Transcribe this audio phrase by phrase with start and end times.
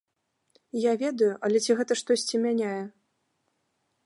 [0.83, 2.77] Я ведаю, але ці гэта штосьці мяняе?